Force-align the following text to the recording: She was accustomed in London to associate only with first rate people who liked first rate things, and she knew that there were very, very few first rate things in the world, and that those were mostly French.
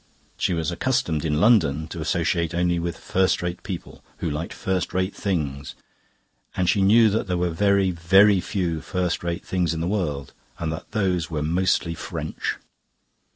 She 0.35 0.55
was 0.55 0.71
accustomed 0.71 1.23
in 1.23 1.39
London 1.39 1.87
to 1.89 2.01
associate 2.01 2.55
only 2.55 2.79
with 2.79 2.97
first 2.97 3.43
rate 3.43 3.61
people 3.61 4.03
who 4.17 4.31
liked 4.31 4.51
first 4.51 4.95
rate 4.95 5.13
things, 5.13 5.75
and 6.57 6.67
she 6.67 6.81
knew 6.81 7.11
that 7.11 7.27
there 7.27 7.37
were 7.37 7.51
very, 7.51 7.91
very 7.91 8.39
few 8.41 8.81
first 8.81 9.23
rate 9.23 9.45
things 9.45 9.75
in 9.75 9.79
the 9.79 9.85
world, 9.87 10.33
and 10.57 10.71
that 10.71 10.89
those 10.89 11.29
were 11.29 11.43
mostly 11.43 11.93
French. 11.93 12.55